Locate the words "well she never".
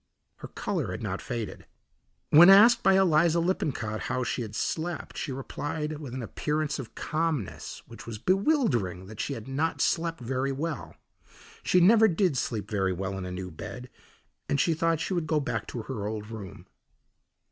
10.51-12.07